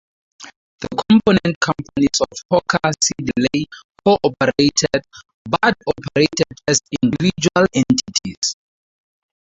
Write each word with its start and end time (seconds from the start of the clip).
The 0.79 0.87
component 1.11 1.59
companies 1.59 2.21
of 2.21 2.27
Hawker 2.49 2.79
Siddeley 3.03 3.65
co-operated, 4.03 5.03
but 5.47 5.75
operated 5.85 6.47
as 6.67 6.79
individual 7.03 7.67
entities. 7.75 8.55